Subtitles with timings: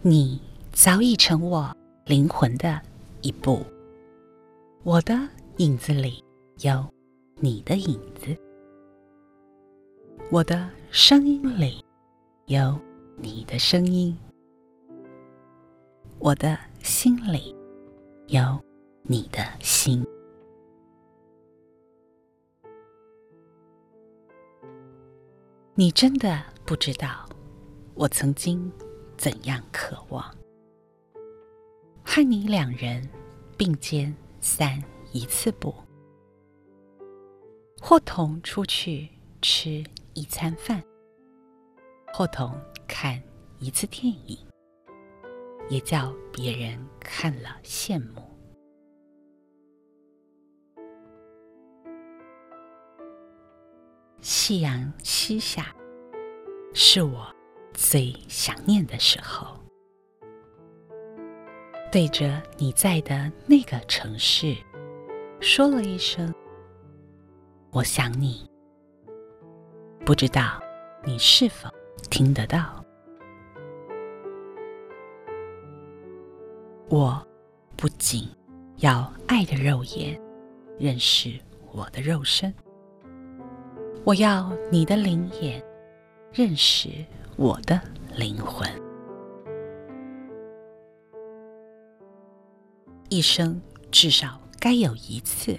[0.00, 0.40] 你
[0.72, 1.76] 早已成我
[2.06, 2.80] 灵魂的
[3.20, 3.66] 一部，
[4.84, 5.12] 我的
[5.56, 6.22] 影子里
[6.60, 6.88] 有
[7.40, 8.36] 你的影子，
[10.30, 11.84] 我的声音里
[12.46, 12.78] 有
[13.16, 14.16] 你的声音，
[16.20, 17.52] 我的心里
[18.28, 18.40] 有
[19.02, 20.06] 你的心。
[25.74, 27.28] 你真的不知道，
[27.94, 28.72] 我曾经。
[29.18, 30.24] 怎样渴望
[32.04, 33.06] 和你两人
[33.56, 34.80] 并肩散
[35.12, 35.74] 一次步，
[37.82, 39.08] 或同出去
[39.42, 40.80] 吃一餐饭，
[42.14, 42.54] 或同
[42.86, 43.20] 看
[43.58, 44.38] 一次电影，
[45.68, 48.22] 也叫别人看了羡慕。
[54.20, 55.74] 夕阳西下，
[56.72, 57.37] 是我。
[57.72, 59.46] 最想念的时候，
[61.92, 64.56] 对着你在的那个城市，
[65.40, 66.34] 说了一声
[67.70, 68.50] “我想你”，
[70.04, 70.60] 不知道
[71.04, 71.70] 你是否
[72.10, 72.84] 听得到？
[76.88, 77.24] 我
[77.76, 78.28] 不仅
[78.78, 80.20] 要爱的肉眼
[80.78, 81.38] 认识
[81.70, 82.52] 我的肉身，
[84.04, 85.62] 我要你的灵眼
[86.32, 86.88] 认识。
[87.38, 87.80] 我的
[88.16, 88.68] 灵魂，
[93.08, 95.56] 一生至少该有一次，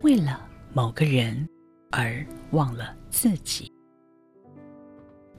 [0.00, 1.48] 为了某个人
[1.92, 3.72] 而忘了自己。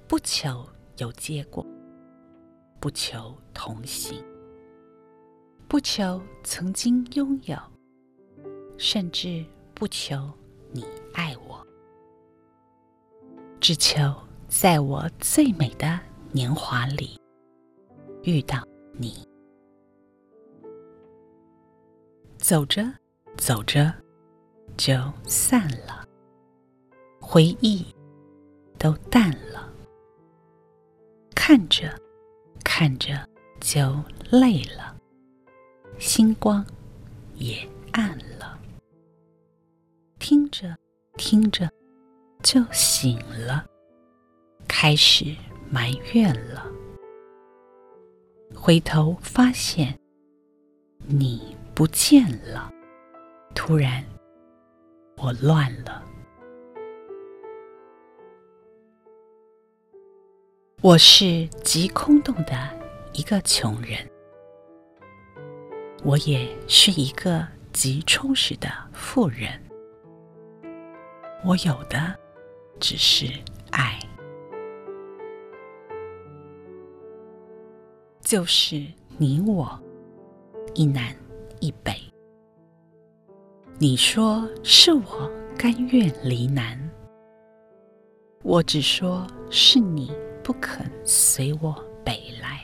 [0.07, 0.65] 不求
[0.99, 1.65] 有结果，
[2.79, 4.23] 不求同行，
[5.67, 7.57] 不求曾经拥有，
[8.77, 10.31] 甚至不求
[10.71, 11.61] 你爱我，
[13.59, 14.15] 只求。
[14.47, 15.99] 在我最美的
[16.31, 17.19] 年华里
[18.23, 19.27] 遇到你，
[22.37, 22.83] 走着
[23.37, 23.93] 走着
[24.77, 26.07] 就散了，
[27.19, 27.85] 回忆
[28.79, 29.69] 都淡了，
[31.35, 31.93] 看着
[32.63, 33.27] 看着
[33.59, 34.95] 就累了，
[35.99, 36.65] 星光
[37.35, 37.57] 也
[37.91, 38.57] 暗了，
[40.19, 40.73] 听着
[41.17, 41.69] 听着
[42.41, 43.65] 就醒了。
[44.79, 45.35] 开始
[45.71, 46.63] 埋怨了，
[48.53, 49.97] 回头发现
[51.07, 52.71] 你不见了，
[53.55, 54.05] 突然
[55.17, 56.03] 我乱了。
[60.83, 62.69] 我是极空洞的
[63.13, 64.07] 一个穷人，
[66.03, 69.59] 我也是一个极充实的富人，
[71.43, 72.15] 我有的
[72.79, 73.25] 只是
[73.71, 73.99] 爱。
[78.29, 78.85] 就是
[79.17, 79.81] 你我
[80.75, 81.15] 一南
[81.61, 81.95] 一北，
[83.79, 86.77] 你说是我甘愿离南，
[88.43, 90.11] 我只说是你
[90.43, 91.73] 不肯随我
[92.03, 92.61] 北来。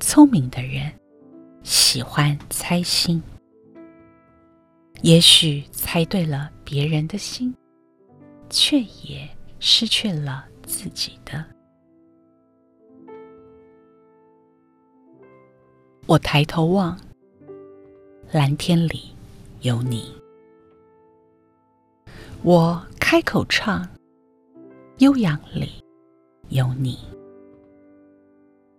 [0.00, 0.90] 聪明的人
[1.62, 3.22] 喜欢猜心，
[5.02, 7.54] 也许猜对了别人的心，
[8.48, 9.28] 却也
[9.58, 11.44] 失去了自己的。
[16.10, 16.98] 我抬头望，
[18.32, 19.14] 蓝天里
[19.60, 20.12] 有你；
[22.42, 23.88] 我开口唱，
[24.98, 25.70] 悠扬里
[26.48, 26.98] 有你。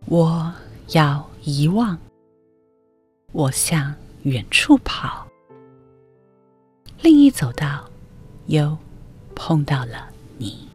[0.08, 0.54] 我
[0.90, 1.98] 要遗忘，
[3.32, 5.26] 我向远处跑，
[7.02, 7.90] 另一走道
[8.48, 8.78] 又
[9.34, 10.68] 碰到了你。